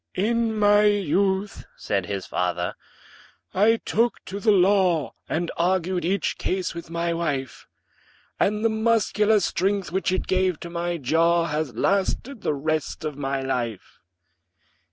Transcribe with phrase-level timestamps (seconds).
[0.15, 2.73] "In my youth," said his fater,
[3.53, 7.67] "I took to the law, And argued each case with my wife;
[8.39, 13.15] And the muscular strength, which it gave to my jaw, Has lasted the rest of
[13.15, 13.99] my life."